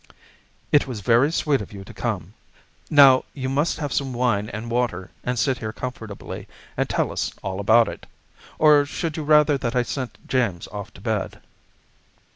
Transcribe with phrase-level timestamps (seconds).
[0.71, 2.33] "It was very sweet of you to come.
[2.89, 7.31] Now, you must have some wine and water, and sit here comfortably and tell us
[7.43, 8.07] all about it.
[8.57, 11.39] Or should you rather that I sent James off to bed?"